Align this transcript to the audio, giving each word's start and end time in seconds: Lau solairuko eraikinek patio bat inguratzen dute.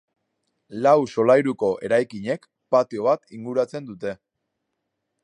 Lau 0.85 1.01
solairuko 1.15 1.69
eraikinek 1.89 2.49
patio 2.77 3.07
bat 3.11 3.37
inguratzen 3.41 3.89
dute. 3.91 4.15